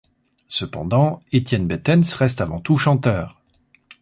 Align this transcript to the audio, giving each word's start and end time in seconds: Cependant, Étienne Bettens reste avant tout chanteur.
Cependant, 0.47 1.21
Étienne 1.31 1.67
Bettens 1.67 2.15
reste 2.17 2.41
avant 2.41 2.59
tout 2.59 2.75
chanteur. 2.75 3.39